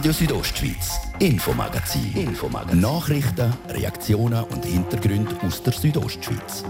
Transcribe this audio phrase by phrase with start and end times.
[0.00, 2.16] Radio Südostschweiz, Infomagazin.
[2.16, 2.80] Infomagazin.
[2.80, 6.64] Nachrichten, Reaktionen und Hintergründe aus der Südostschweiz.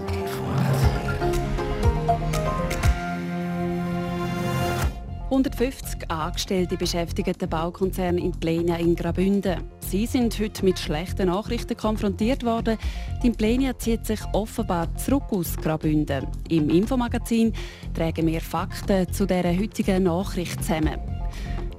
[5.29, 9.63] 150 Angestellte beschäftigen den Baukonzern in Plenia in Graubünden.
[9.79, 12.77] Sie sind heute mit schlechten Nachrichten konfrontiert worden.
[13.23, 16.27] Die Plenia zieht sich offenbar zurück aus Graubünden.
[16.49, 17.53] Im Infomagazin
[17.93, 21.10] tragen wir Fakten zu dieser heutigen Nachricht zusammen.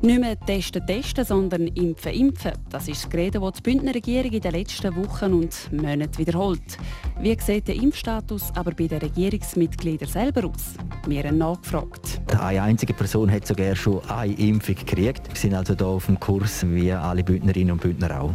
[0.05, 2.51] Nicht mehr testen, testen, sondern impfen, impfen.
[2.71, 6.77] Das ist das Gerede, das die Bündner Regierung in den letzten Wochen und Monaten wiederholt.
[7.21, 10.75] Wie sieht der Impfstatus aber bei den Regierungsmitgliedern selber aus?
[11.07, 12.21] Wir haben nachgefragt.
[12.37, 15.29] Eine einzige Person hat sogar schon eine Impfung gekriegt.
[15.29, 18.35] Wir sind also hier auf dem Kurs, wie alle Bündnerinnen und Bündner auch.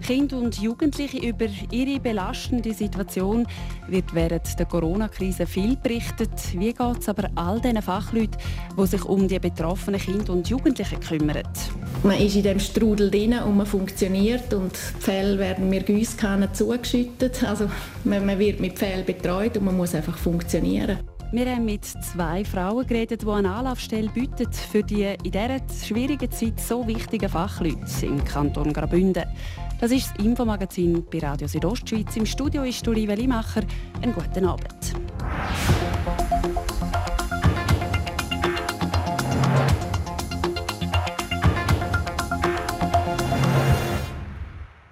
[0.00, 3.46] Kinder und Jugendliche über ihre belastende Situation
[3.88, 6.30] wird während der Corona-Krise viel berichtet.
[6.52, 8.38] Wie geht es aber all diesen Fachleuten,
[8.78, 11.42] die sich um die betroffenen Kinder und Jugendlichen kümmern?
[12.02, 16.52] Man ist in dem Strudel drin und man funktioniert und die Fälle werden mir Gießkannen
[16.54, 17.42] zugeschüttet.
[17.44, 17.70] Also
[18.04, 20.98] man, man wird mit Fällen betreut und man muss einfach funktionieren.
[21.30, 26.30] Wir haben mit zwei Frauen geredet, die eine Anlaufstelle bieten für die in dieser schwierigen
[26.30, 29.24] Zeit so wichtigen Fachleute im Kanton Graubünden.
[29.80, 32.16] Das ist das Infomagazin bei Radio Südostschweiz.
[32.16, 33.62] Im Studio ist Olive Limacher.
[34.02, 34.74] Einen guten Abend.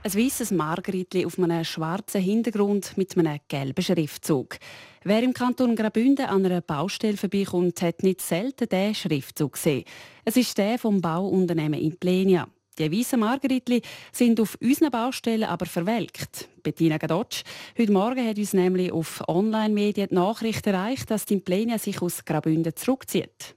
[0.05, 4.57] Ein weißes Margritli auf einem schwarzen Hintergrund mit einem gelben Schriftzug.
[5.03, 9.83] Wer im Kanton Graubünden an einer Baustelle vorbeikommt, hat nicht selten diesen Schriftzug gesehen.
[10.25, 12.47] Es ist der vom Bauunternehmen in Plenia.
[12.79, 13.81] Die weißen Margeritli
[14.13, 16.49] sind auf unseren Baustellen aber verwelkt.
[16.63, 17.43] Bettina Gadotsch.
[17.79, 22.25] Heute Morgen hat uns nämlich auf Online-Medien die Nachricht erreicht, dass die Implenia sich aus
[22.25, 23.55] Graubünden zurückzieht.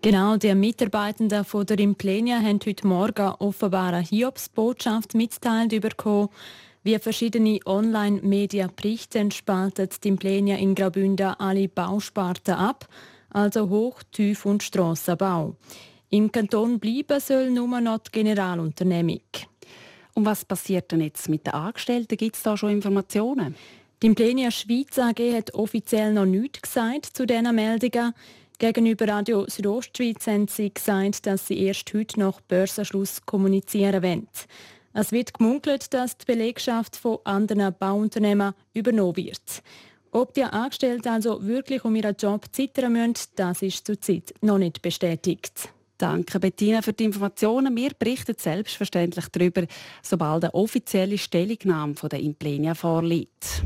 [0.00, 6.28] Genau, die Mitarbeitenden von der Implenia haben heute Morgen offenbar eine Hiobsbotschaft mitgeteilt bekommen.
[6.82, 12.88] Wie verschiedene Online-Medien berichten, spaltet die Implenia in Graubünden alle Bausparten ab,
[13.30, 15.54] also Hoch-, Tief- und Strassenbau.
[16.14, 19.22] Im Kanton bleiben soll nur noch die Generalunternehmung.
[20.12, 22.18] Und was passiert denn jetzt mit den Angestellten?
[22.18, 23.56] Gibt es da schon Informationen?
[24.02, 28.12] Die Implenia Schweiz AG hat offiziell noch nichts gesagt zu diesen Meldungen.
[28.58, 34.28] Gegenüber Radio Südostschweiz haben sie gesagt, dass sie erst heute nach Börsenschluss kommunizieren wollen.
[34.92, 39.62] Es wird gemunkelt, dass die Belegschaft von anderen Bauunternehmen übernommen wird.
[40.10, 44.82] Ob die Angestellten also wirklich um ihren Job zittern müssen, das ist zurzeit noch nicht
[44.82, 45.70] bestätigt.
[46.02, 47.76] Danke Bettina für die Informationen.
[47.76, 49.66] Wir berichten selbstverständlich darüber,
[50.02, 53.62] sobald eine offizielle Stellungnahme von der Implenia vorliegt.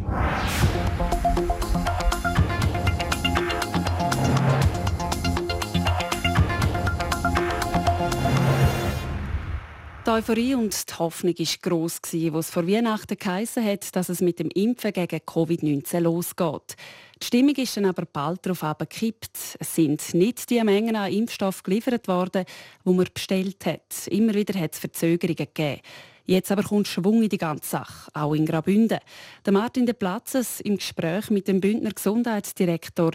[10.17, 14.39] Euphorie und die Hoffnung war gross, als es vor Weihnachten geheissen hat, dass es mit
[14.39, 16.77] dem Impfen gegen Covid-19 losgeht.
[17.21, 19.57] Die Stimmung ist dann aber bald darauf gekippt.
[19.59, 22.47] Es sind nicht die Mengen an Impfstoff geliefert worden,
[22.87, 24.07] die man bestellt hat.
[24.07, 25.83] Immer wieder hat es Verzögerungen gegeben.
[26.25, 29.01] Jetzt aber kommt Schwung in die ganze Sache, auch in Graubünden.
[29.45, 33.11] Der Martin de Platzes im Gespräch mit dem Bündner Gesundheitsdirektor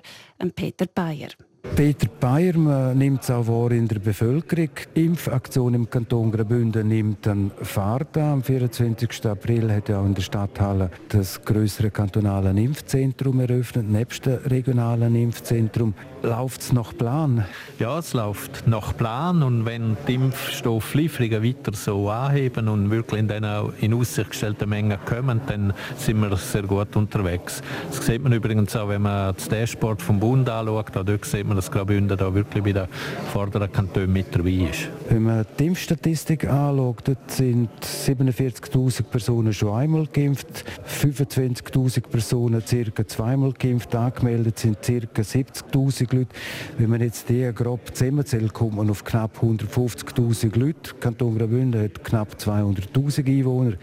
[0.53, 1.29] Peter Bayer.
[1.75, 4.69] Peter Bayer nimmt es auch wahr in der Bevölkerung.
[4.95, 8.33] Die Impfaktion im Kanton Graubünden nimmt an Fahrt an.
[8.33, 9.25] Am 24.
[9.27, 15.15] April hat ja auch in der Stadthalle das größere kantonale Impfzentrum eröffnet, nebst dem regionalen
[15.15, 15.93] Impfzentrum.
[16.23, 17.45] Läuft es nach Plan?
[17.79, 23.27] Ja, es läuft nach Plan und wenn die Impfstofflieferungen weiter so anheben und wirklich in
[23.27, 23.43] den
[23.79, 27.63] in Aussicht gestellten Mengen kommen, dann sind wir sehr gut unterwegs.
[27.89, 30.95] Das sieht man übrigens auch, wenn man das Dashboard vom Bund anschaut.
[30.95, 32.87] Auch dort sieht man, dass Graubünden da wirklich bei den
[33.33, 34.89] vorderen Kantonen mit dabei ist.
[35.09, 40.65] Wenn man die Impfstatistik anschaut, dort sind 47'000 Personen schon einmal geimpft,
[41.01, 46.29] 25'000 Personen circa zweimal geimpft, angemeldet sind circa 70'000 Leute.
[46.77, 50.93] Wenn man jetzt die grob zusammenzählt, kommt man auf knapp 150'000 Leute.
[50.99, 53.73] Kanton Graubünden hat knapp 200'000 Einwohner.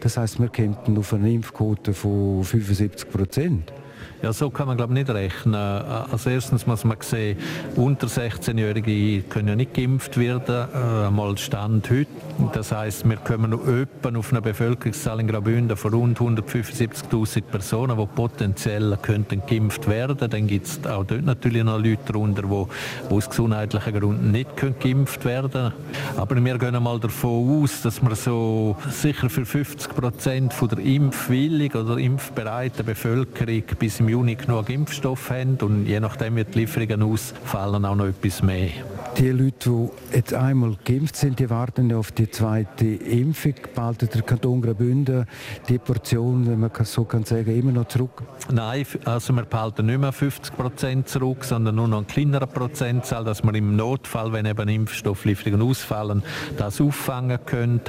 [0.00, 3.72] Das heißt, wir kämpfen auf eine Impfquote von 75 Prozent.
[4.20, 5.54] Ja, so kann man glaube nicht rechnen.
[5.54, 7.38] Als erstens muss man sehen,
[7.76, 12.08] unter 16-Jährige können ja nicht geimpft werden, äh, mal Stand heute.
[12.52, 17.96] Das heißt, wir kommen noch etwa auf eine Bevölkerungszahl in Graubünden von rund 175'000 Personen,
[17.96, 20.30] die potenziell könnten geimpft werden.
[20.30, 24.74] Dann gibt es auch dort natürlich noch Leute darunter, die, aus gesundheitlichen Gründen nicht können
[24.80, 25.72] geimpft werden
[26.16, 31.82] Aber wir gehen mal davon aus, dass wir so sicher für 50 Prozent der impfwilligen
[31.82, 37.02] oder impfbereiten Bevölkerung bis im Juni genug Impfstoff haben und je nachdem, wie die Lieferungen
[37.02, 38.70] ausfallen, auch noch etwas mehr.
[39.18, 43.54] Die Leute, die jetzt einmal geimpft sind, die warten auf die zweite Impfung.
[43.74, 45.26] Behalten der Kanton Graubünden
[45.68, 48.22] die Portion, wenn man so kann sagen, immer noch zurück?
[48.52, 53.24] Nein, also wir behalten nicht mehr 50 Prozent zurück, sondern nur noch eine kleinere Prozentzahl,
[53.24, 56.22] dass wir im Notfall, wenn eben Impfstofflieferungen ausfallen,
[56.56, 57.80] das auffangen können.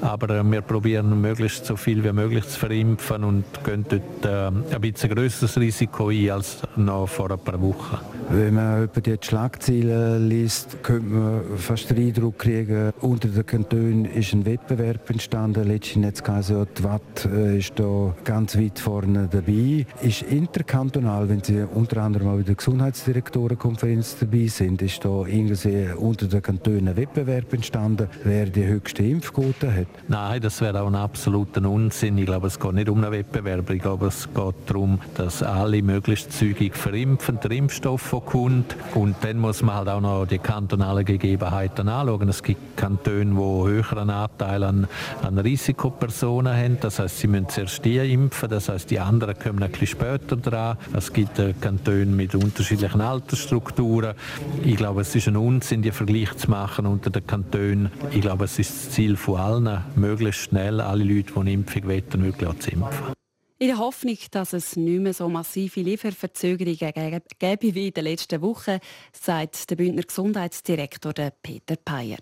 [0.00, 4.74] Aber äh, wir probieren möglichst so viel wie möglich zu verimpfen und gehen dort äh,
[4.74, 7.98] ein bisschen größeres Risiko ein als noch vor ein paar Wochen.
[8.30, 14.04] Wenn man über die Schlagzeilen liest, könnte man fast den Eindruck kriegen, unter den Kantonen
[14.04, 15.66] ist ein Wettbewerb entstanden.
[15.66, 19.86] Letztens hat es geheißen, die Watt äh, ist da ganz weit vorne dabei.
[20.02, 25.88] Ist interkantonal, wenn Sie unter anderem auch in der Gesundheitsdirektorenkonferenz dabei sind, ist da irgendwie
[25.96, 29.86] unter den Kantonen ein Wettbewerb entstanden, wer die höchste Impfquote hat?
[30.08, 32.18] Nein, das wäre auch ein absoluter Unsinn.
[32.18, 33.70] Ich glaube, es geht nicht um einen Wettbewerb.
[33.70, 38.76] Ich glaube, es geht darum, dass alle möglichst zügig verimpfen, der Impfstoff kommt.
[38.94, 42.28] Und dann muss man halt auch noch die kantonalen Gegebenheiten anschauen.
[42.28, 44.86] Es gibt Kantone, die höheren Anteil an,
[45.22, 46.78] an Risikopersonen haben.
[46.80, 48.50] Das heißt, sie müssen zuerst die impfen.
[48.50, 50.76] Das heißt, die anderen kommen ein bisschen später dran.
[50.92, 54.14] Es gibt äh, Kantone mit unterschiedlichen Altersstrukturen.
[54.62, 57.90] Ich glaube, es ist ein Unsinn, die Vergleich zu machen unter den Kantonen.
[58.10, 61.84] Ich glaube, es ist das Ziel von allen, möglichst schnell alle Leute, die eine Impfung
[61.84, 63.18] wollen, wirklich zu impfen.
[63.60, 68.40] In der Hoffnung, dass es nicht mehr so massive Lieferverzögerungen gäbe wie in den letzten
[68.40, 68.78] Wochen,
[69.12, 71.12] sagt der Bündner Gesundheitsdirektor
[71.42, 72.18] Peter Peyer.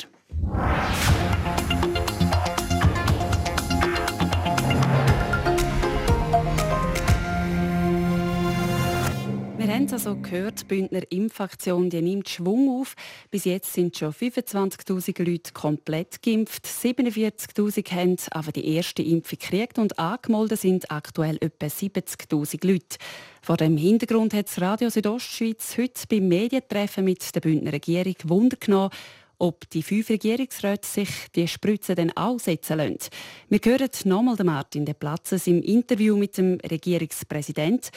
[9.67, 12.95] Wir haben es also gehört, die Bündner Impfaktion die nimmt Schwung auf.
[13.33, 16.67] Bis jetzt sind schon 25'000 Leute komplett geimpft.
[16.67, 22.97] 47'000 haben aber die erste Impfung gekriegt und angemeldet sind aktuell etwa 70'000 Leute.
[23.43, 28.59] Vor dem Hintergrund hat das Radio Südostschweiz heute beim Medientreffen mit der Bündner Regierung Wunder
[28.59, 28.91] genommen,
[29.39, 33.11] ob die fünf Regierungsräte sich die Spritze dann auch setzen lassen.
[33.49, 37.91] Wir hören nochmal Martin De Platzes im Interview mit dem Regierungspräsidenten.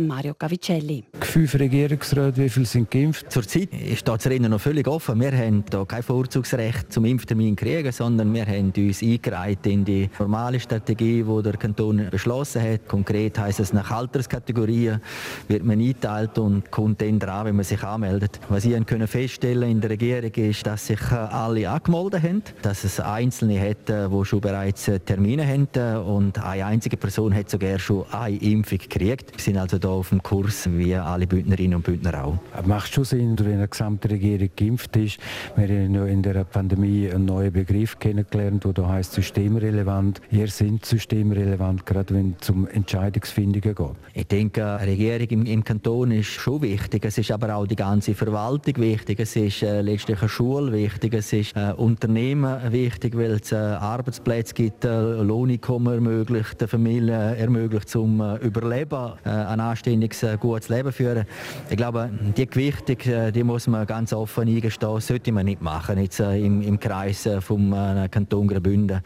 [0.00, 1.04] Mario Cavicelli.
[1.20, 3.30] Fünf Regierungsräte, wie viele sind geimpft?
[3.30, 5.20] Zurzeit ist das Rennen noch völlig offen.
[5.20, 10.08] Wir haben hier kein Vorzugsrecht zum Impftermin kriegen, sondern wir haben uns eingereiht in die
[10.18, 12.88] normale Strategie, die der Kanton beschlossen hat.
[12.88, 15.00] Konkret heisst es nach Alterskategorien
[15.48, 18.40] wird man eingeteilt und kommt dann dran, wenn man sich anmeldet.
[18.48, 23.00] Was Sie können feststellen in der Regierung ist, dass sich alle angemeldet haben, dass es
[23.00, 25.66] Einzelne hat, die schon bereits Termine haben
[26.06, 29.32] und eine einzige Person hat sogar schon eine Impfung gekriegt.
[29.34, 32.38] Wir sind also hier auf dem Kurs, wie alle Bündnerinnen und Bündner auch.
[32.66, 35.18] Macht schon Sinn, wenn eine gesamte Regierung geimpft ist.
[35.54, 40.20] Wir haben in der Pandemie einen neuen Begriff kennengelernt, der heißt systemrelevant.
[40.30, 43.86] Ihr sind systemrelevant, gerade wenn es um Entscheidungsfindungen geht.
[44.14, 47.04] Ich denke, eine Regierung im, im, Kanton ist schon wichtig.
[47.04, 49.20] Es ist aber auch die ganze Verwaltung wichtig.
[49.20, 51.14] Es ist äh, letztlich eine Schule wichtig.
[51.14, 57.36] Es ist äh, Unternehmen wichtig, weil es äh, Arbeitsplätze gibt, äh, Lohneinkommen ermöglicht, der Familie
[57.36, 59.28] ermöglicht zum äh, Überleben, äh,
[59.70, 61.26] anständiges, äh, gutes Leben führen.
[61.68, 65.98] Ich glaube, die Gewichtung, äh, die muss man ganz offen eingestehen, sollte man nicht machen,
[65.98, 67.74] jetzt äh, im, im Kreis vom
[68.10, 69.00] Kanton Graubünden.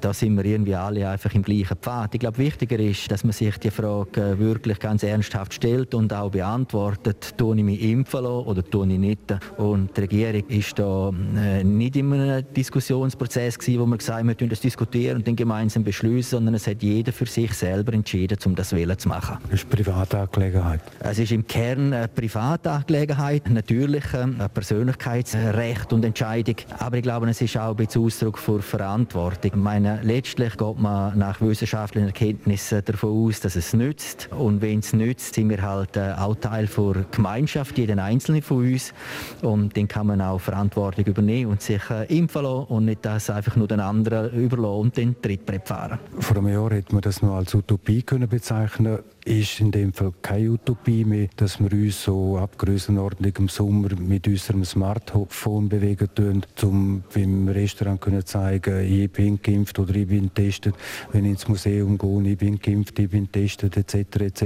[0.00, 2.14] Da sind wir irgendwie alle einfach im gleichen Pfad.
[2.14, 6.30] Ich glaube, wichtiger ist, dass man sich die Frage wirklich ganz ernsthaft stellt und auch
[6.30, 9.34] beantwortet, tue ich mich impfen lassen oder tue ich nicht.
[9.56, 11.12] Und die Regierung ist da
[11.62, 15.84] nicht in einem Diskussionsprozess gewesen, wo man gesagt hat, wir das diskutieren und dann gemeinsam
[15.84, 19.38] beschließen, sondern es hat jeder für sich selber entschieden, um das Willen zu machen.
[19.50, 20.80] Das ist Privatangelegenheit?
[21.00, 27.28] Es ist im Kern eine Privatangelegenheit, natürlich ähm, ein Persönlichkeitsrecht und Entscheidung, aber ich glaube,
[27.28, 29.50] es ist auch ein bisschen Ausdruck für Verantwortung.
[29.52, 34.78] Ich meine, letztlich geht man nach wissenschaftlichen Erkenntnissen davon aus, dass es nützt und wenn
[34.78, 38.94] es nützt, sind wir halt äh, auch Teil der Gemeinschaft, jeden Einzelnen von uns
[39.42, 43.30] und dann kann man auch Verantwortung übernehmen und sich äh, impfen lassen und nicht das
[43.30, 45.98] einfach nur den anderen überlassen und den Trittbrett fahren.
[46.20, 50.12] Vor einem Jahr hätte man das noch als Utopie können bezeichnen ist in dem Fall
[50.22, 56.08] keine Utopie mehr, dass wir uns so ab Grössenordnung im Sommer mit unserem Smartphone bewegen
[56.14, 60.74] tun, um beim Restaurant können zeigen, ich bin geimpft oder ich bin getestet.
[61.12, 64.20] Wenn ich ins Museum gehe, ich bin geimpft, ich bin getestet etc.
[64.20, 64.42] etc.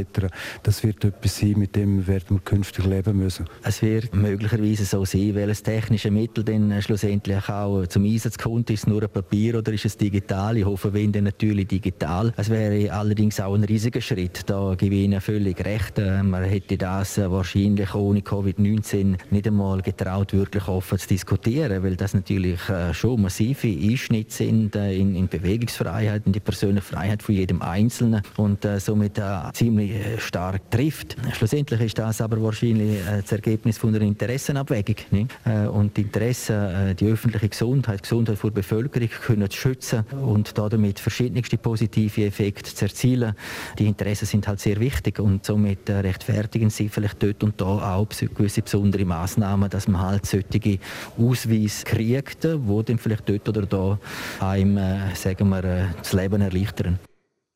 [0.65, 3.47] Das wird etwas sein, mit dem werden wir künftig leben müssen.
[3.63, 8.69] Es wird möglicherweise so sein, das technische Mittel dann schlussendlich auch zum Einsatz kommt.
[8.71, 10.57] Ist es nur ein Papier oder ist es digital?
[10.57, 12.33] Ich hoffe, wenn dann natürlich digital.
[12.37, 15.99] Es wäre allerdings auch ein riesiger Schritt, da da gebe ich Ihnen völlig recht.
[15.99, 21.83] Äh, man hätte das äh, wahrscheinlich ohne Covid-19 nicht einmal getraut, wirklich offen zu diskutieren,
[21.83, 22.61] weil das natürlich
[22.93, 28.67] schon massive Einschnitte sind in, in Bewegungsfreiheit, in die persönliche Freiheit von jedem Einzelnen und
[28.79, 29.21] somit
[29.53, 31.17] ziemlich stark trifft.
[31.33, 34.97] Schlussendlich ist das aber wahrscheinlich das Ergebnis von einer Interessenabwägung.
[35.11, 35.31] Nicht?
[35.73, 40.99] Und die Interessen, die öffentliche Gesundheit, die Gesundheit der Bevölkerung können zu schützen und damit
[40.99, 43.35] verschiedenste positive Effekte zu erzielen.
[43.79, 47.97] Die Interessen sind halt sehr wichtig und somit äh, rechtfertigen sie vielleicht dort und da
[47.97, 50.79] auch gewisse besondere Maßnahmen, dass man halt solche
[51.19, 53.99] Ausweise kriegt, wo dann vielleicht dort oder da
[54.41, 56.99] einem, äh, sagen wir, äh, das Leben erleichtern.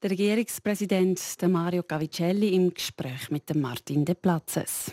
[0.03, 4.93] Der Regierungspräsident Mario Cavicelli im Gespräch mit Martin De Platzes.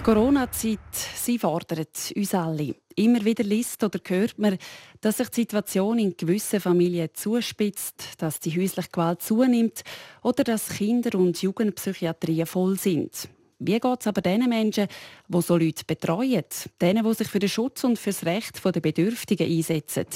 [0.00, 0.78] Die Corona-Zeit,
[1.14, 2.74] sie fordert uns alle.
[2.96, 4.56] Immer wieder liest oder hört man,
[5.02, 9.82] dass sich die Situation in gewissen Familien zuspitzt, dass die häusliche Gewalt zunimmt
[10.22, 13.28] oder dass Kinder- und Jugendpsychiatrien voll sind.
[13.58, 14.88] Wie geht es aber den Menschen,
[15.28, 16.44] die so Leute betreuen,
[16.80, 20.06] denen, die sich für den Schutz und für das Recht der Bedürftigen einsetzen?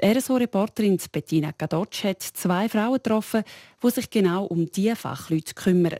[0.00, 3.42] Die RSO-Reporterin Bettina Gadotsch hat zwei Frauen getroffen,
[3.82, 5.98] die sich genau um diese Fachleute kümmern.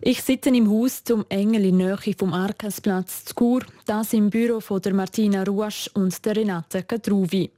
[0.00, 4.60] Ich sitze im Haus zum Engel in Nähe vom Arkasplatz zu Chur, das im Büro
[4.60, 7.50] von der Martina Ruasch und der Renate Kadruvi.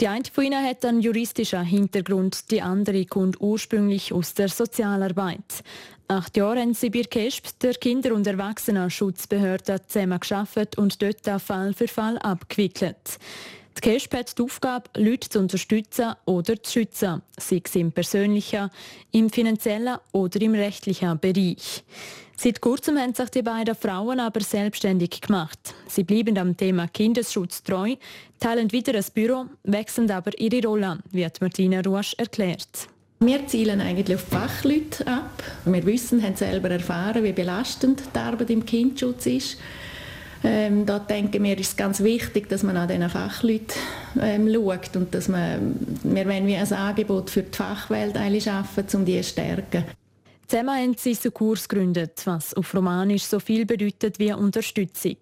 [0.00, 5.62] Die eine von ihnen hat einen juristischen Hintergrund, die andere kommt ursprünglich aus der Sozialarbeit.
[6.08, 11.72] Acht Jahre haben sie bei KESP, der Kinder- und Erwachsenenschutzbehörde, zusammen geschafft und dort Fall
[11.72, 13.18] für Fall abgewickelt.
[13.76, 18.70] Die KESP hat die Aufgabe, Leute zu unterstützen oder zu schützen, sei es im persönlichen,
[19.10, 21.82] im finanziellen oder im rechtlichen Bereich.
[22.36, 25.74] Seit kurzem haben sich die beiden Frauen aber selbstständig gemacht.
[25.88, 27.96] Sie bleiben am Thema Kindesschutz treu,
[28.40, 32.88] teilen wieder ein Büro, wechseln aber ihre Rolle, wie Martina Ruasch erklärt.
[33.20, 35.42] Wir zielen eigentlich auf Fachleute ab.
[35.64, 39.56] Wir wissen, haben selber erfahren, wie belastend die Arbeit im Kindschutz ist.
[40.46, 43.80] Ähm, da denken wir, ist es ganz wichtig, dass man an diesen Fachleuten
[44.20, 49.04] ähm, schaut und dass man, wir wollen wie ein Angebot für die Fachwelt schaffen, um
[49.06, 49.84] die zu stärken.
[50.46, 55.16] Zusammen haben sie so Kurs gegründet, was auf Romanisch so viel bedeutet wie Unterstützung.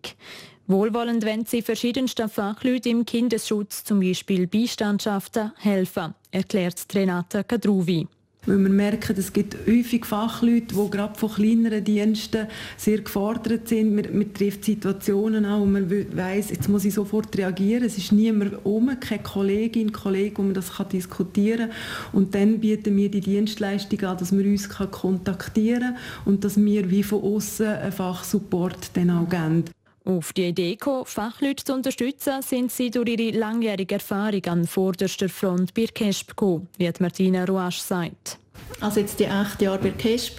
[0.66, 8.08] Wohlwollend wenn sie verschiedensten Fachleute im Kindesschutz, zum Beispiel Beistandschaften, helfen, erklärt Renata Kadruvi.
[8.44, 13.94] Weil wir merken, es gibt häufig Fachleute, die gerade von kleineren Diensten sehr gefordert sind.
[13.94, 17.84] Man, man trifft Situationen an, wo man weiss, jetzt muss ich sofort reagieren.
[17.84, 22.10] Es ist niemand um, keine Kollegin, Kollege, wo man das kann diskutieren kann.
[22.12, 26.56] Und dann bieten wir die Dienstleistung an, dass man uns kann kontaktieren kann und dass
[26.56, 29.66] wir wie von außen einen Fachsupport dann auch geben.
[30.04, 35.28] Auf die Idee gekommen, Fachleute zu unterstützen, sind sie durch ihre langjährige Erfahrung an vorderster
[35.28, 38.38] Front bei KESP gekommen, wie Martina Ruasch sagt.
[38.80, 40.36] Also jetzt die acht Jahre bei KESP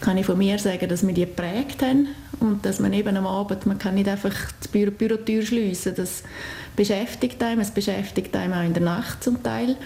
[0.00, 2.08] kann ich von mir sagen, dass wir die geprägt haben
[2.40, 4.34] und dass man eben am Abend, man kann nicht einfach
[4.64, 5.94] die Büro Bürotür schliessen.
[5.94, 6.22] Das
[6.74, 9.76] beschäftigt einem, es beschäftigt einem auch in der Nacht zum Teil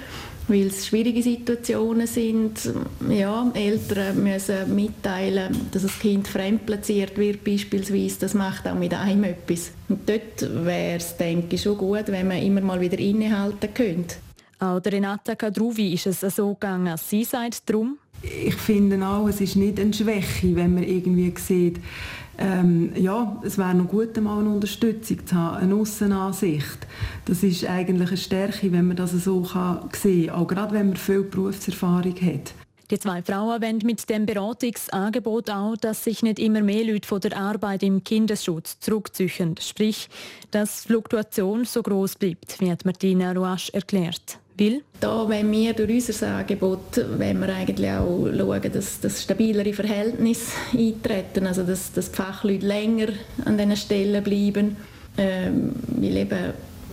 [0.48, 2.72] weil es schwierige Situationen sind.
[3.08, 8.20] Ja, Eltern müssen mitteilen, dass das Kind fremdplatziert wird beispielsweise.
[8.20, 9.70] Das macht auch mit einem etwas.
[9.88, 14.16] Und dort wäre es, denke ich, schon gut, wenn man immer mal wieder innehalten könnte.
[14.58, 16.96] Auch der Renata Kadruvi ist es so gegangen.
[16.96, 21.78] Sie sagt darum, ich finde auch, es ist nicht eine Schwäche, wenn man irgendwie sieht,
[22.38, 26.86] ähm, ja, es wäre noch gut, mal eine Unterstützung zu haben, eine Aussenansicht.
[27.24, 30.88] Das ist eigentlich eine Stärke, wenn man das so kann sehen kann, auch gerade wenn
[30.88, 32.54] man viel Berufserfahrung hat.
[32.90, 37.20] Die zwei Frauen wollen mit dem Beratungsangebot auch, dass sich nicht immer mehr Leute von
[37.20, 39.56] der Arbeit im Kindesschutz zurückziehen.
[39.60, 40.08] Sprich,
[40.50, 44.38] dass die Fluktuation so groß bleibt, wie Martina Ruasch erklärt.
[44.58, 44.82] Will?
[45.00, 50.52] Da wenn wir durch unser Angebot wenn wir eigentlich auch schauen, dass, dass stabilere Verhältnisse
[50.72, 53.08] eintreten, also dass, dass die Fachleute länger
[53.44, 54.76] an diesen Stellen bleiben.
[55.16, 56.52] Ähm, weil eben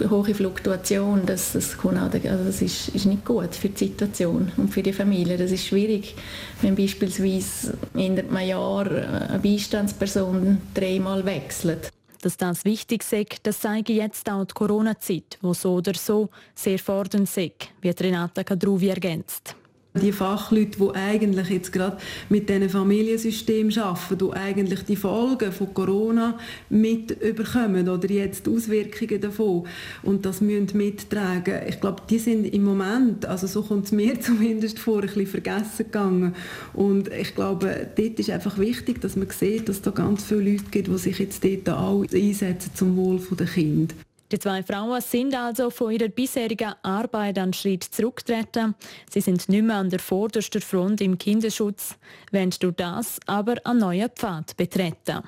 [0.09, 4.73] hohe Fluktuation, das, das, auch, also das ist, ist, nicht gut für die Situation und
[4.73, 5.37] für die Familie.
[5.37, 6.15] Das ist schwierig,
[6.61, 11.91] wenn beispielsweise in einem Jahr eine Beistandsperson dreimal wechselt.
[12.25, 16.79] Dass das wichtig sei, das zeige jetzt auch die Corona-Zeit, wo so oder so sehr
[16.79, 17.51] fordernd sei,
[17.81, 19.55] wie Renata Kadruvi ergänzt.
[20.01, 21.97] Die Fachleute, die eigentlich jetzt gerade
[22.29, 26.37] mit diesen Familiensystemen arbeiten, die eigentlich die Folgen von Corona
[26.69, 29.65] mit überkommen oder jetzt die Auswirkungen davon
[30.03, 31.61] und das müssen mittragen.
[31.67, 35.27] Ich glaube, die sind im Moment, also so kommt es mir zumindest vor, ein bisschen
[35.27, 36.35] vergessen gegangen.
[36.73, 40.65] Und ich glaube, dort ist einfach wichtig, dass man sieht, dass da ganz viele Leute
[40.71, 43.95] gibt, die sich jetzt dort auch einsetzen zum Wohl der Kinder.
[44.35, 48.75] Die zwei Frauen sind also von ihrer bisherigen Arbeit einen Schritt zurückgetreten.
[49.09, 51.95] Sie sind nicht mehr an der vordersten Front im Kinderschutz,
[52.33, 55.21] wollen durch das aber einen neuen Pfad betreten.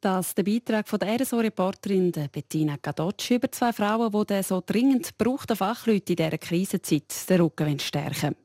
[0.00, 5.18] Das der Beitrag von der RSO-Reporterin Bettina Gadocci über zwei Frauen, die den so dringend
[5.18, 8.36] gebrauchten Fachleute in dieser Krisenzeit den Rücken stärken wollen.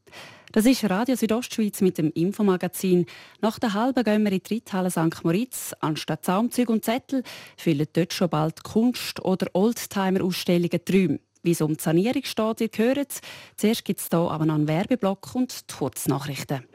[0.53, 3.05] Das ist Radio Südostschweiz mit dem Infomagazin.
[3.39, 5.23] Nach der halben gehen wir in die Reithalle St.
[5.23, 5.73] Moritz.
[5.79, 7.23] Anstatt Zaumzüge und Zettel
[7.55, 11.19] füllen dort schon bald Kunst- oder Oldtimer-Ausstellungen Träume.
[11.41, 13.21] Wie es um die Sanierung steht, ihr hört es.
[13.55, 16.65] Zuerst gibt es hier aber noch einen Werbeblock und die Kurznachrichten.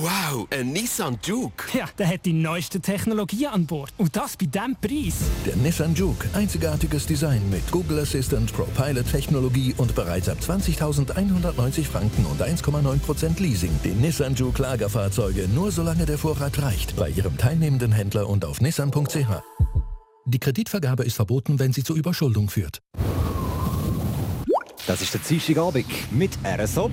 [0.00, 1.76] Wow, ein Nissan Juke.
[1.76, 3.92] Ja, der hat die neueste Technologie an Bord.
[3.98, 5.24] Und das bei diesem Preis.
[5.44, 6.28] Der Nissan Juke.
[6.34, 13.72] Einzigartiges Design mit Google Assistant, ProPilot-Technologie und bereits ab 20.190 Franken und 1,9% Leasing.
[13.82, 16.94] Die Nissan Juke Lagerfahrzeuge nur solange der Vorrat reicht.
[16.94, 19.42] Bei Ihrem teilnehmenden Händler und auf nissan.ch.
[20.26, 22.82] Die Kreditvergabe ist verboten, wenn sie zur Überschuldung führt.
[24.86, 26.88] Das ist der Dienstagabend mit RSO.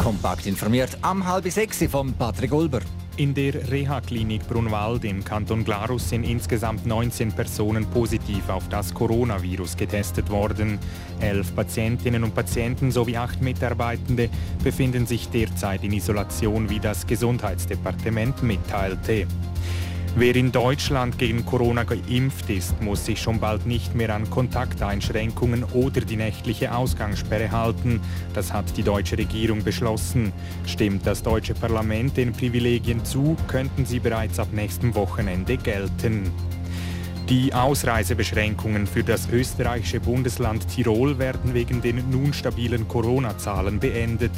[0.00, 2.80] Kompakt informiert am halb sechs von Patrick Ulber.
[3.18, 9.76] In der Reha-Klinik Brunwald im Kanton Glarus sind insgesamt 19 Personen positiv auf das Coronavirus
[9.76, 10.78] getestet worden.
[11.20, 14.30] Elf Patientinnen und Patienten sowie acht Mitarbeitende
[14.64, 19.26] befinden sich derzeit in Isolation, wie das Gesundheitsdepartement mitteilte.
[20.16, 25.62] Wer in Deutschland gegen Corona geimpft ist, muss sich schon bald nicht mehr an Kontakteinschränkungen
[25.72, 28.00] oder die nächtliche Ausgangssperre halten.
[28.34, 30.32] Das hat die deutsche Regierung beschlossen.
[30.66, 36.32] Stimmt das deutsche Parlament den Privilegien zu, könnten sie bereits ab nächstem Wochenende gelten.
[37.30, 44.32] Die Ausreisebeschränkungen für das österreichische Bundesland Tirol werden wegen den nun stabilen Corona-Zahlen beendet.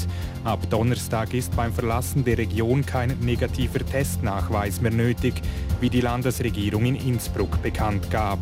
[0.44, 5.40] Ab Donnerstag ist beim Verlassen der Region kein negativer Testnachweis mehr nötig,
[5.80, 8.40] wie die Landesregierung in Innsbruck bekannt gab.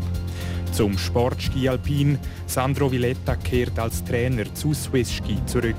[0.72, 2.18] Zum Sportski Alpin.
[2.46, 5.76] Sandro Villetta kehrt als Trainer zu Swiss Ski zurück.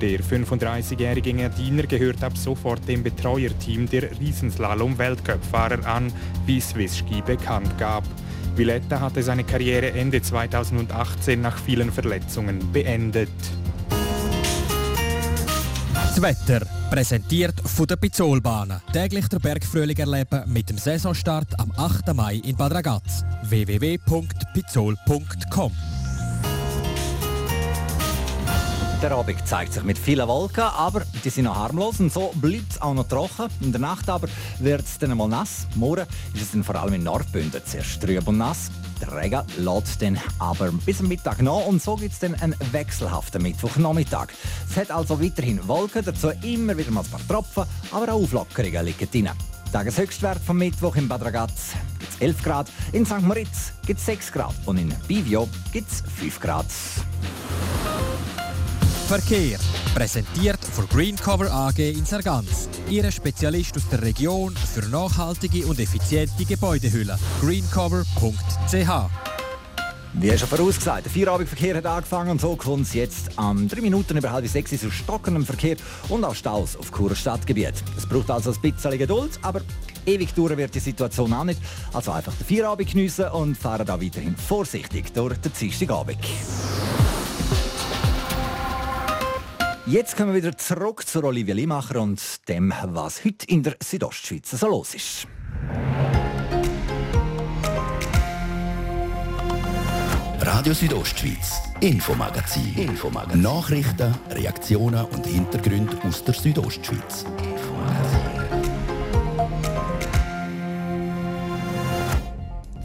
[0.00, 6.12] Der 35-jährige Gardiner gehört ab sofort dem Betreuerteam der Riesenslalom-Weltcup-Fahrer an,
[6.46, 8.04] wie Swiss Ski bekannt gab.
[8.54, 13.28] Villetta hatte seine Karriere Ende 2018 nach vielen Verletzungen beendet.
[15.92, 18.80] Das Wetter, präsentiert von der Pizzolbahn.
[18.92, 22.14] Täglich der Bergfrühling erleben mit dem Saisonstart am 8.
[22.14, 23.24] Mai in Bad Ragaz.
[23.48, 25.72] www.pizzol.com
[29.00, 32.72] Der Abend zeigt sich mit vielen Wolken, aber die sind noch harmlos und so bleibt
[32.72, 33.46] es auch noch trocken.
[33.60, 34.26] In der Nacht aber
[34.58, 35.68] wird es dann mal nass.
[35.76, 38.72] Morgen ist es dann vor allem in Nordbünden zuerst trüb und nass.
[39.00, 42.56] Der Regen lädt dann aber bis am Mittag nach und so gibt es dann einen
[42.72, 44.30] wechselhaften Mittwochnachmittag.
[44.68, 48.84] Es hat also weiterhin Wolken, dazu immer wieder mal ein paar Tropfen, aber auch Auflockerungen
[48.84, 49.30] liegen drin.
[49.72, 53.22] Tageshöchstwert vom Mittwoch in Bad Ragaz gibt es 11 Grad, in St.
[53.22, 56.66] Moritz gibt es 6 Grad und in Bivio gibt es 5 Grad.
[59.08, 59.58] Verkehr.
[59.94, 62.68] Präsentiert von Greencover AG in Sargans.
[62.90, 67.16] Ihre Spezialist aus der Region für nachhaltige und effiziente Gebäudehüllen.
[67.40, 69.08] greencover.ch
[70.14, 73.82] wie schon vorausgesagt, der Feierabendverkehr hat angefangen und so kommt es jetzt am um 3
[73.82, 75.76] Minuten über halb sechs zu stockendem Verkehr
[76.08, 77.74] und auch Staus auf Churer Stadtgebiet.
[77.96, 79.60] Es braucht also ein bisschen Geduld, aber
[80.06, 81.60] ewig dauern wird die Situation auch nicht.
[81.92, 86.18] Also einfach den Feierabend geniessen und fahren da weiterhin vorsichtig durch den Dienstagabend.
[89.90, 94.50] Jetzt kommen wir wieder zurück zu Olivia Limacher und dem, was heute in der Südostschweiz
[94.50, 95.26] so los ist.
[100.40, 102.76] Radio Südostschweiz, Infomagazin.
[102.76, 103.40] Infomagazin.
[103.40, 107.24] Nachrichten, Reaktionen und Hintergründe aus der Südostschweiz.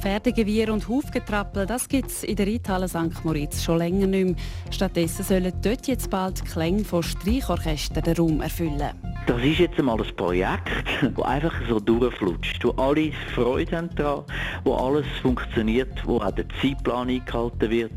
[0.04, 3.24] Pferdegewirr und Hufgetrappel, das gibt es in der Reithalle St.
[3.24, 4.36] Moritz schon länger nicht mehr.
[4.70, 8.89] Stattdessen sollen dort jetzt bald Klänge von Streichorchestern den Raum erfüllen.
[9.28, 10.68] Das ist jetzt einmal ein Projekt,
[11.02, 14.26] das einfach so durchflutscht, wo alle Freude haben daran,
[14.66, 17.94] wo alles funktioniert, wo auch der Zeitplan eingehalten wird.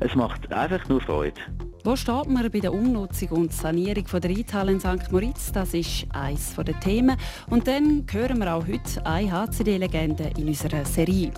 [0.00, 1.42] Es macht einfach nur Freude.
[1.82, 5.10] Wo steht man bei der Umnutzung und Sanierung von der Reithalle in St.
[5.10, 5.50] Moritz?
[5.50, 7.16] Das ist eines der Themen.
[7.48, 11.30] Und dann hören wir auch heute eine HCD-Legende in unserer Serie.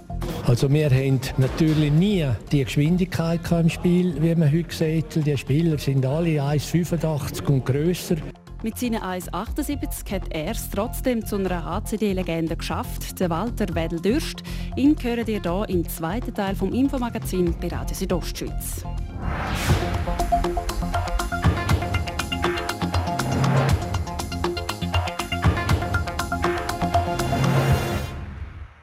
[0.45, 5.25] Also wir haben natürlich nie die Geschwindigkeit im Spiel, wie man heute sieht.
[5.25, 8.17] Die Spieler sind alle 1,85 und grösser.
[8.65, 14.43] Mit seinen 1,78 hat er es trotzdem zu einer HCD-Legende geschafft, der Walter Wedel-Dürst.
[14.77, 18.85] Ihn hören ihr hier im zweiten Teil vom Infomagazin bei Radio Südostschweiz.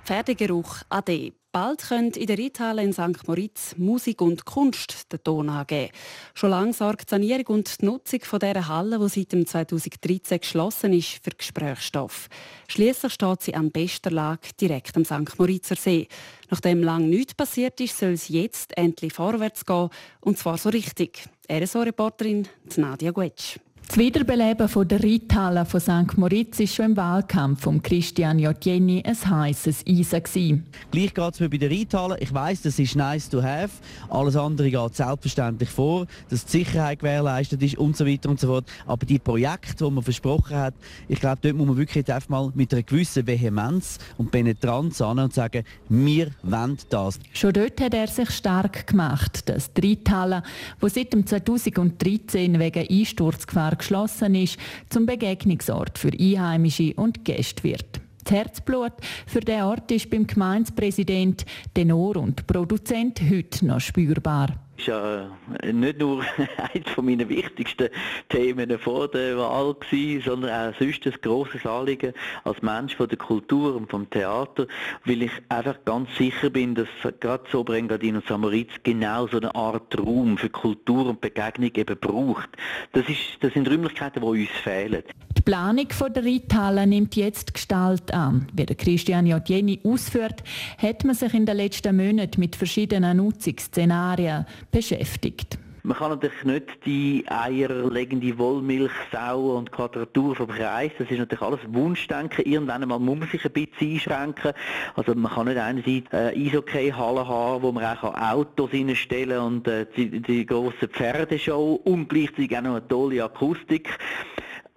[0.09, 1.33] Pferdegeruch AD.
[1.51, 3.27] Bald können in der Reithalle in St.
[3.27, 5.91] Moritz Musik und Kunst den Ton angeben.
[6.33, 11.23] Schon lange sorgt die Sanierung und die Nutzung dieser Halle, die seit 2013 geschlossen ist,
[11.23, 12.27] für Gesprächsstoff.
[12.69, 15.37] Schließlich steht sie an bester Lage direkt am St.
[15.37, 16.07] Moritzer See.
[16.49, 19.89] Nachdem lange nichts passiert ist, soll es jetzt endlich vorwärts gehen.
[20.21, 21.23] Und zwar so richtig.
[21.51, 23.59] RSO-Reporterin Nadia Guetsch.
[23.89, 26.15] Das Wiederbeleben von der Reithalle von St.
[26.15, 30.67] Moritz war schon im Wahlkampf von Christian Jotjeni ein heißes Eisen.
[30.91, 32.19] Gleich geht es mir bei der Reithalle.
[32.19, 33.71] Ich weiss, das ist nice to have.
[34.07, 38.45] Alles andere geht selbstverständlich vor, dass die Sicherheit gewährleistet ist und so weiter und so
[38.45, 38.65] fort.
[38.85, 40.75] Aber die Projekte, die man versprochen hat,
[41.07, 45.17] ich glaube, dort muss man wirklich einfach mal mit einer gewissen Vehemenz und Penetranz an
[45.17, 47.19] und sagen, wir wollen das.
[47.33, 50.43] Schon dort hat er sich stark gemacht, dass die Reithalle,
[50.79, 54.57] die seit 2013 wegen Einsturzgefahr geschlossen ist,
[54.89, 57.99] zum Begegnungsort für Einheimische und Gäste wird.
[58.23, 58.93] Das Herzblut
[59.25, 65.29] für den Ort ist beim Gemeindepräsident, Tenor und Produzent heute noch spürbar ist ja
[65.61, 66.23] äh, nicht nur
[66.73, 67.89] eines meiner wichtigsten
[68.29, 72.13] Themen vor der Wahl gewesen, sondern auch sonst ein grosses Anliegen
[72.43, 74.67] als Mensch von der Kultur und vom Theater,
[75.05, 76.87] weil ich einfach ganz sicher bin, dass
[77.19, 81.97] gerade so Brengadin und Samoritz genau so eine Art Raum für Kultur und Begegnung eben
[81.99, 82.49] braucht.
[82.93, 85.03] Das, ist, das sind Räumlichkeiten, die uns fehlen.
[85.37, 88.47] Die Planung der Reithalle nimmt jetzt Gestalt an.
[88.53, 90.43] Wie der Christian Jotjeni ausführt,
[90.77, 95.57] hat man sich in den letzten Monaten mit verschiedenen Nutzungsszenarien beschäftigt.
[95.83, 101.61] Man kann natürlich nicht die eierlegende Wollmilchsau und Quadratur vom Kreis, das ist natürlich alles
[101.67, 102.45] Wunschdenken.
[102.45, 104.51] Irgendwann einmal muss man sich ein bisschen einschränken.
[104.95, 109.85] Also man kann nicht einerseits äh, Eishockey-Hallen haben, wo man auch Autos reinstellen und äh,
[109.95, 113.89] die, die grosse Pferdeshow und gleichzeitig auch noch eine tolle Akustik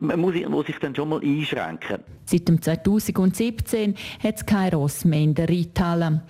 [0.02, 0.34] man muss,
[0.66, 1.98] sich dann schon mal einschränken.
[2.24, 6.22] Seit 2017 hat es kein Ross mehr in der Reithalle.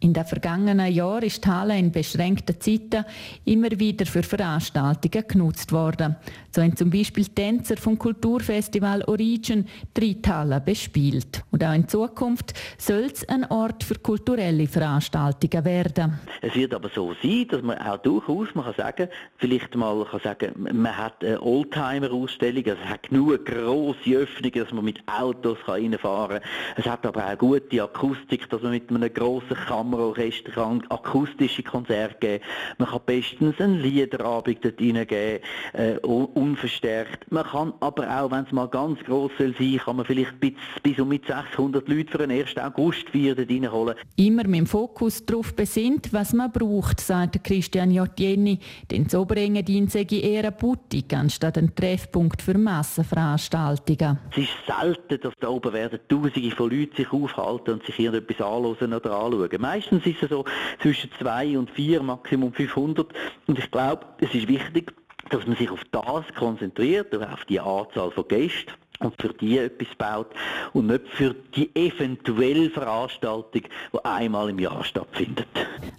[0.00, 3.04] In den vergangenen Jahren ist die Halle in beschränkten Zeiten
[3.44, 6.16] immer wieder für Veranstaltungen genutzt worden.
[6.50, 11.44] So haben zum Beispiel Tänzer vom Kulturfestival Origin die Halle bespielt.
[11.50, 16.18] Und auch in Zukunft soll es ein Ort für kulturelle Veranstaltungen werden.
[16.42, 20.20] Es wird aber so sein, dass man auch durchaus man kann sagen, vielleicht mal kann
[20.20, 25.58] sagen, man hat eine Oldtimer-Ausstellung, also es hat genug grosse Öffnungen, dass man mit Autos
[25.66, 26.50] reinfahren kann.
[26.76, 29.56] Es hat aber auch gute Akustik, dass man mit einem grossen
[29.88, 32.44] Kammer Kammerorchester kann akustische Konzerte geben.
[32.78, 35.40] Man kann bestens einen Liederabend dort reingeben,
[35.72, 37.30] äh, unverstärkt.
[37.30, 40.52] Man kann aber auch, wenn es mal ganz gross soll sein, kann man vielleicht bis,
[40.82, 42.56] bis um mit 600 Leute für den 1.
[42.58, 43.94] August feiern dort reinholen.
[44.16, 48.58] Immer mit dem Fokus darauf besinnt, was man braucht, sagt Christian Jottieni.
[48.90, 54.18] Denn so bringen die sei eher eine Boutique anstatt ein Treffpunkt für Massenveranstaltungen.
[54.32, 58.46] Es ist selten, dass da oben werden Tausende von Leuten sich aufhalten und sich irgendetwas
[58.46, 59.48] anhören oder anschauen.
[59.78, 60.44] Meistens ist es so
[60.82, 63.14] zwischen 2 und 4, Maximum 500.
[63.46, 64.92] Und ich glaube, es ist wichtig,
[65.30, 69.88] dass man sich auf das konzentriert, auf die Anzahl von Gästen und für die etwas
[69.96, 70.28] baut
[70.72, 75.46] und nicht für die eventuelle Veranstaltung, die einmal im Jahr stattfindet.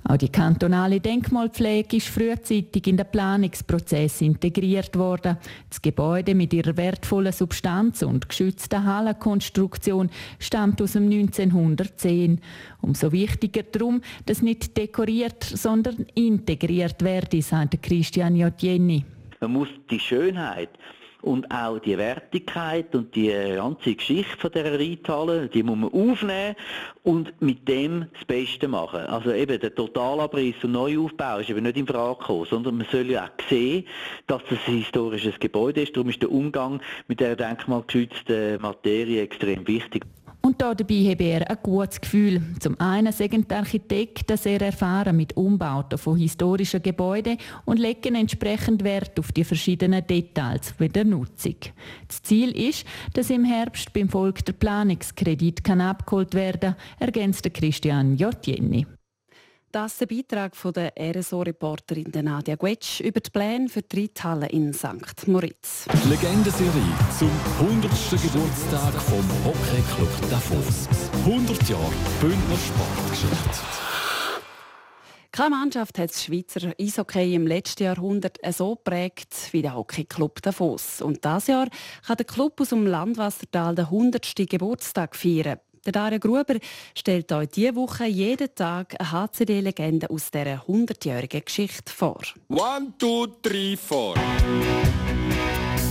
[0.03, 5.37] Auch die kantonale Denkmalpflege ist frühzeitig in den Planungsprozess integriert worden.
[5.69, 10.09] Das Gebäude mit ihrer wertvollen Substanz und geschützten Hallenkonstruktion
[10.39, 12.41] stammt aus dem 1910.
[12.81, 19.05] Umso wichtiger darum, dass nicht dekoriert, sondern integriert werde, sagte Christian Jotjeni.
[19.39, 20.69] Man muss die Schönheit
[21.21, 26.55] und auch die Wertigkeit und die ganze Geschichte von dieser Reithalle, die muss man aufnehmen
[27.03, 29.01] und mit dem das Beste machen.
[29.01, 33.11] Also eben der Totalabriss und Neuaufbau ist eben nicht in Frage gekommen, sondern man soll
[33.11, 33.85] ja auch sehen,
[34.27, 35.95] dass das ein historisches Gebäude ist.
[35.95, 40.05] Darum ist der Umgang mit der denkmalgeschützten Materie extrem wichtig.
[40.41, 42.41] Und dabei habe er ein gutes Gefühl.
[42.59, 48.83] Zum einen sagen die Architekten sehr erfahren mit Umbauten von historischen Gebäuden und legen entsprechend
[48.83, 51.55] Wert auf die verschiedenen Details bei der Nutzung.
[52.07, 57.53] Das Ziel ist, dass im Herbst beim Volk der Planungskredit kann abgeholt werden kann, ergänzt
[57.53, 58.85] Christian Jotjenni.
[59.71, 64.47] Das ist der Beitrag von der RSO-Reporterin Nadia Guetsch über die Pläne für die Reithalle
[64.47, 65.27] in St.
[65.27, 65.85] Moritz.
[65.85, 66.71] Die Legendenserie
[67.19, 67.29] zum
[67.59, 67.91] 100.
[68.09, 70.87] Geburtstag vom Hockeyclub Davos.
[71.23, 73.59] 100 Jahre Bündner Sportgeschichte.
[75.31, 80.99] Keine Mannschaft hat das Schweizer Eishockey im letzten Jahrhundert so geprägt wie der Hockeyclub Davos.
[80.99, 81.67] Und dieses Jahr
[82.07, 84.33] kann der Club aus dem Landwassertal den 100.
[84.49, 85.59] Geburtstag feiern.
[85.89, 86.59] Der Dario Gruber
[86.95, 92.21] stellt euch diese Woche jeden Tag eine HCD-Legende aus dieser 100-jährigen Geschichte vor.
[92.49, 94.13] One, two, three, four.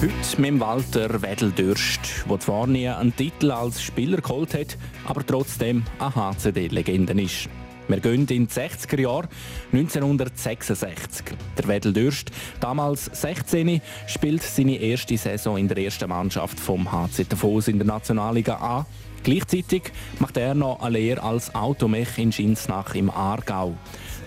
[0.01, 1.99] Heute mit Walter Wedeldürst,
[2.31, 7.49] der zwar nie einen Titel als Spieler geholt hat, aber trotzdem eine HCD-Legende ist.
[7.89, 9.29] Wir gehen in die 60er Jahre
[9.73, 11.25] 1966.
[11.57, 12.31] Der Wedeldürst,
[12.61, 17.87] damals 16, spielt seine erste Saison in der ersten Mannschaft vom HC Davos in der
[17.89, 18.87] Nationalliga A
[19.23, 23.75] Gleichzeitig macht er noch eine Lehre als Automech in Schinsnach im Aargau.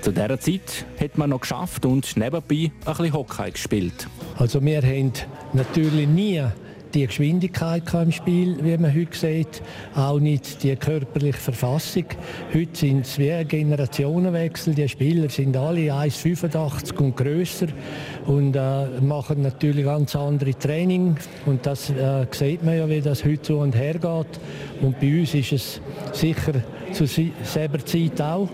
[0.01, 4.07] Zu dieser Zeit hat man noch geschafft und nebenbei ein bisschen Hockey gespielt.
[4.37, 5.13] Also wir haben
[5.53, 6.43] natürlich nie
[6.93, 9.61] die Geschwindigkeit im Spiel, wie man heute sieht,
[9.95, 12.05] auch nicht die körperliche Verfassung.
[12.53, 14.73] Heute sind es wie ein Generationenwechsel.
[14.73, 17.67] Die Spieler sind alle 1,85 und grösser
[18.25, 21.17] und äh, machen natürlich ganz andere Training.
[21.45, 24.39] Und das äh, sieht man ja, wie das heute so und her geht.
[24.81, 25.81] Und bei uns ist es
[26.13, 26.53] sicher
[26.91, 28.49] zu selber Zeit auch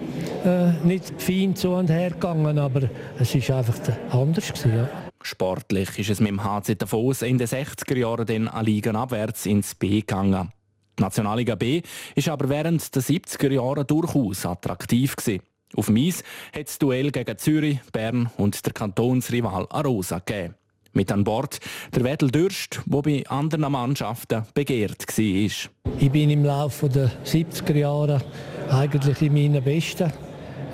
[0.45, 2.83] äh, nicht fein zu und her gegangen, aber
[3.19, 3.75] es ist einfach
[4.11, 5.06] anders gewesen, ja.
[5.21, 9.45] Sportlich ist es mit dem HC Davos in den 60er Jahren dann an Ligen abwärts
[9.45, 10.51] ins B gegangen.
[10.97, 11.81] Die Nationalliga B
[12.15, 15.41] ist aber während der 70er Jahre durchaus attraktiv gewesen.
[15.75, 16.23] Auf Mies
[16.55, 20.55] hat es Duell gegen Zürich, Bern und der Kantonsrival Arosa gegeben.
[20.93, 21.59] Mit an Bord
[21.93, 25.95] der Wedel Dürst, der bei anderen Mannschaften begehrt war.
[25.99, 28.21] Ich bin im Laufe der 70er Jahre
[28.69, 30.11] eigentlich in meinen besten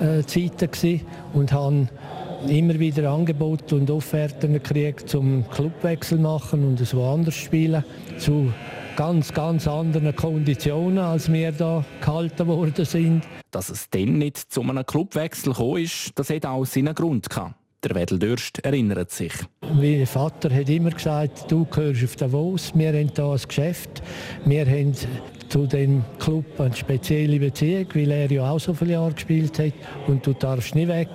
[0.00, 1.00] äh, Zeiten
[1.34, 1.88] und habe
[2.48, 7.84] immer wieder Angebote und Offerten gekriegt, zum Clubwechsel machen und es woanders spielen.
[8.18, 8.52] Zu
[8.96, 13.22] ganz, ganz anderen Konditionen, als wir da gehalten worden sind.
[13.50, 17.54] Dass es dann nicht zu einem Clubwechsel gekommen ist, das hat auch seinen Grund gehabt.
[17.82, 19.32] Der Wedel Dürst erinnert sich.
[19.74, 24.02] Mein Vater hat immer gesagt, du gehörst auf Davos, wir haben hier ein Geschäft,
[24.46, 24.94] wir haben
[25.50, 29.74] zu dem Club eine spezielle Beziehung, weil er ja auch so viele Jahre gespielt hat
[30.06, 31.08] und du darfst nicht weg.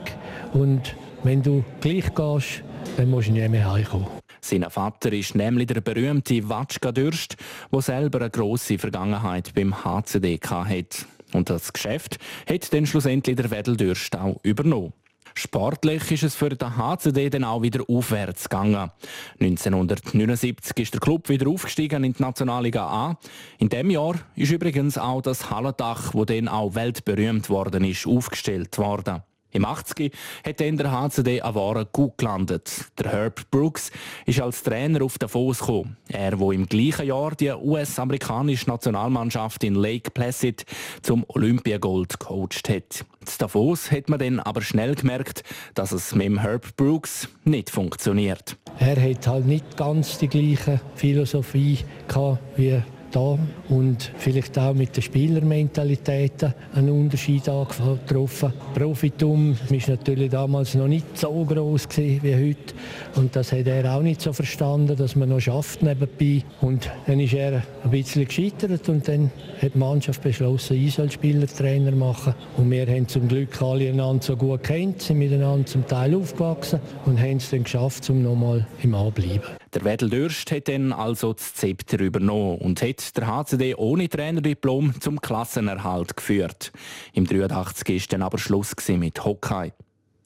[0.54, 2.63] Und wenn du gleich gehst,
[2.97, 4.08] dann musst du nie mehr heimkommen.
[4.41, 7.36] Sein Vater ist nämlich der berühmte Watschka Dürst,
[7.71, 11.05] der selber eine grosse Vergangenheit beim HCD hat.
[11.34, 12.17] Und das Geschäft
[12.49, 14.93] hat dann schlussendlich der Wedel Dürst auch übernommen.
[15.36, 18.91] Sportlich ist es für den HCD dann auch wieder aufwärts gegangen.
[19.39, 23.17] 1979 ist der Club wieder aufgestiegen in die Nationalliga A.
[23.58, 28.77] In dem Jahr ist übrigens auch das Hallendach, wo dann auch weltberühmt worden ist, aufgestellt
[28.77, 29.21] worden.
[29.52, 30.14] Im 80
[30.46, 32.86] hat dann der HCD an Waren gut gelandet.
[33.00, 33.92] Der Herb Brooks
[34.26, 35.98] ist als Trainer auf Davos gekommen.
[36.08, 40.66] Er, wo im gleichen Jahr die US-amerikanische Nationalmannschaft in Lake Placid
[41.02, 43.06] zum Olympiagold coacht hat.
[43.22, 47.72] In Davos hat man dann aber schnell gemerkt, dass es mit dem Herb Brooks nicht
[47.72, 48.56] funktioniert.
[48.78, 53.38] Er hat halt nicht ganz die gleiche Philosophie gehabt wie da
[53.69, 58.54] und vielleicht auch mit der Spielermentalität einen Unterschied getroffen.
[58.74, 62.74] Profitum war natürlich damals noch nicht so groß wie heute
[63.15, 66.43] und das hat er auch nicht so verstanden, dass man noch schafft nebenbei.
[66.62, 71.12] Und dann ist er ein bisschen gescheitert und dann hat die Mannschaft beschlossen, ich soll
[71.12, 72.34] Spielertrainer machen.
[72.58, 76.80] Und wir haben zum Glück alle einander so gut kennt, sind miteinander zum Teil aufgewachsen
[77.06, 79.41] und haben es dann geschafft, um nochmal im A bleiben.
[79.73, 84.99] Der Wedel Dürst hat dann also das Zepter übernommen und hat der HCD ohne Trainerdiplom
[84.99, 86.71] zum Klassenerhalt geführt.
[87.13, 89.71] Im 83 ist dann aber Schluss mit Hockey.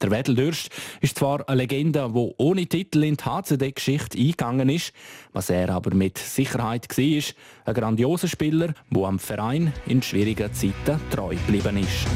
[0.02, 0.70] Der Wedel Dürst
[1.02, 4.94] ist zwar eine Legende, die ohne Titel in die HCD-Geschichte eingegangen ist,
[5.34, 7.24] was er aber mit Sicherheit war,
[7.66, 12.08] ein grandioser Spieler, der am Verein in schwierigen Zeiten treu geblieben ist.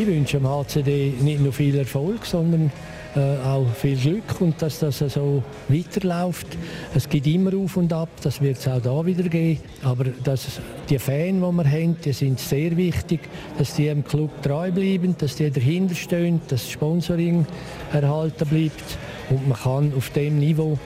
[0.00, 2.72] Ich wünsche dem HCD nicht nur viel Erfolg, sondern
[3.14, 6.46] äh, auch viel Glück und dass das so weiterläuft.
[6.94, 9.60] Es geht immer auf und ab, das wird es auch da wieder geben.
[9.82, 10.58] Aber dass
[10.88, 13.20] die Fans, die wir haben, die sind sehr wichtig,
[13.58, 17.44] dass die im Club treu bleiben, dass die dahinter stehen, dass das Sponsoring
[17.92, 18.96] erhalten bleibt
[19.28, 20.78] und man kann auf dem Niveau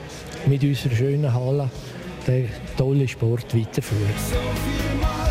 [0.45, 1.69] mit unserer schönen Halle
[2.27, 5.24] den tollen Sport weiterführen.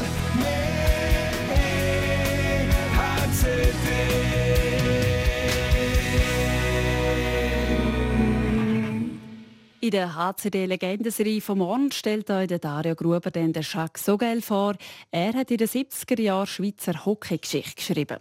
[9.85, 14.77] In der HCD-Legendenserie vom morgen stellt euch Dario Gruber den Jacques Sogel vor.
[15.11, 18.17] Er hat in den 70er Jahren Schweizer Hockeygeschichte geschrieben.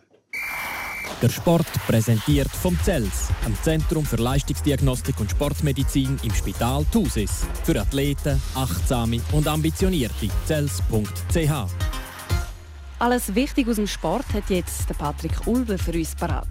[1.21, 7.45] Der Sport präsentiert vom CELS, am Zentrum für Leistungsdiagnostik und Sportmedizin im Spital Thusis.
[7.63, 10.27] Für Athleten, Achtsame und Ambitionierte.
[10.45, 12.02] CELS.ch
[13.03, 16.47] Alles wichtig aus dem Sport hat jetzt Patrick Ulber für uns parat.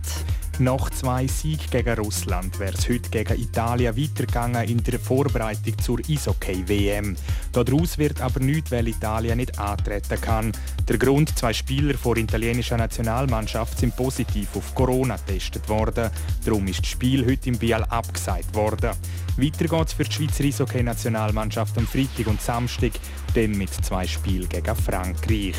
[0.58, 6.00] Nach zwei Siegen gegen Russland wäre es heute gegen Italien weitergegangen in der Vorbereitung zur
[6.00, 7.16] Eishockey-WM.
[7.52, 10.52] Daraus wird aber nichts, weil Italien nicht antreten kann.
[10.86, 16.10] Der Grund, zwei Spieler vor italienischer Nationalmannschaft sind positiv auf Corona getestet worden.
[16.44, 18.90] Darum ist das Spiel heute im Bial abgesagt worden.
[19.38, 22.92] Weiter geht es für die Schweizer Eishockey-Nationalmannschaft am Freitag und Samstag,
[23.34, 25.56] dann mit zwei Spielen gegen Frankreich.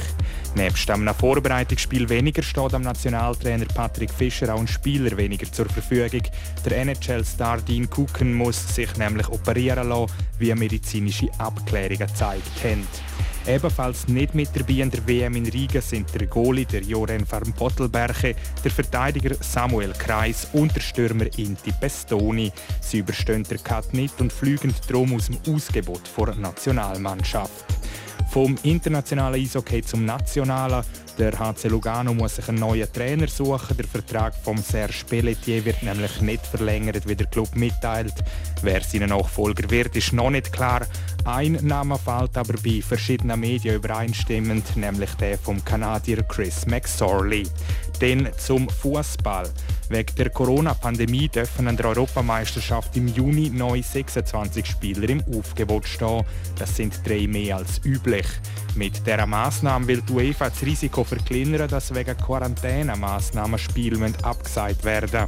[0.56, 6.22] Nebst einem Vorbereitungsspiel weniger steht am Nationaltrainer Patrick Fischer auch ein Spieler weniger zur Verfügung.
[6.64, 12.88] Der NHL-Star Dean Cooken muss sich nämlich operieren lassen, wie medizinische Abklärungen gezeigt haben.
[13.45, 17.51] Ebenfalls nicht mit dabei in der WM in Riga sind der Goalie der Joren van
[17.53, 22.53] Pottelberche, der Verteidiger Samuel Kreis und der Stürmer Inti Pestoni.
[22.79, 27.65] Sie überstehen der Cut nicht und fliegen darum aus dem Ausgebot vor Nationalmannschaft.
[28.32, 30.86] Vom internationalen Eishockey zum nationalen.
[31.19, 33.78] Der HC Lugano muss sich einen neuen Trainer suchen.
[33.78, 38.15] Der Vertrag von Serge Pelletier wird nämlich nicht verlängert, wie der Club mitteilt.
[38.63, 40.82] Wer sein Nachfolger wird, ist noch nicht klar.
[41.26, 47.47] Ein Name fällt aber bei verschiedenen Medien übereinstimmend, nämlich der vom Kanadier Chris McSorley.
[47.99, 49.49] Dann zum Fußball.
[49.89, 56.26] Wegen der Corona-Pandemie dürfen an der Europameisterschaft im Juni neu 26 Spieler im Aufgebot stehen.
[56.58, 58.26] Das sind drei mehr als üblich.
[58.76, 65.28] Mit dieser Maßnahme will die UEFA das Risiko verkleinern, dass wegen Quarantänemaßnahmen Spiele abgesagt werden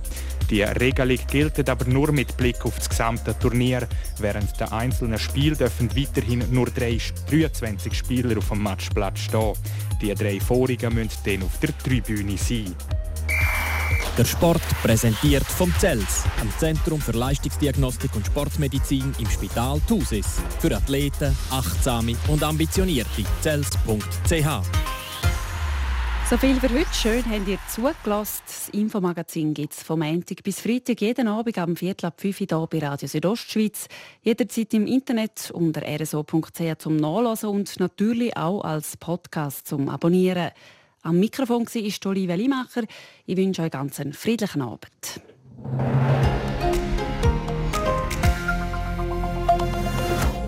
[0.50, 3.88] Die Regelung gilt aber nur mit Blick auf das gesamte Turnier.
[4.20, 9.54] Während der einzelnen Spiele dürfen weiterhin nur 23 Spieler auf dem Matchplatz stehen.
[10.02, 12.76] Die drei vorigen müssen dann auf der Tribüne sein.
[14.18, 20.40] Der Sport präsentiert vom CELS, am Zentrum für Leistungsdiagnostik und Sportmedizin im Spital Thusis.
[20.60, 23.26] Für Athleten, Achtsame und Ambitionierte.
[23.42, 24.95] CELS.ch
[26.30, 26.94] so viel für heute.
[26.94, 28.42] Schön habt ihr zugelassen.
[28.48, 32.48] Das Infomagazin gibt es vom Montag bis Freitag jeden Abend am Viertel ab 5 Uhr
[32.48, 33.88] hier bei Radio Südostschweiz.
[34.24, 40.50] Jederzeit im Internet unter rso.ch zum Nachlesen und natürlich auch als Podcast zum Abonnieren.
[41.04, 42.84] Am Mikrofon war Olivia Limacher.
[43.28, 45.22] Ich wünsche euch ganz einen friedlichen Abend.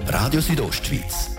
[0.07, 1.36] Radio Südostschweiz,